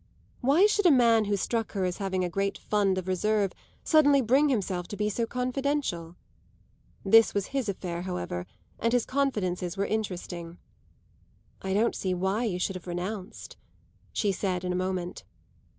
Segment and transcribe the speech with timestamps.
[0.39, 3.53] Why should a man who struck her as having a great fund of reserve
[3.83, 6.15] suddenly bring himself to be so confidential?
[7.05, 8.47] This was his affair, however,
[8.79, 10.57] and his confidences were interesting.
[11.61, 13.57] "I don't see why you should have renounced,"
[14.11, 15.23] she said in a moment.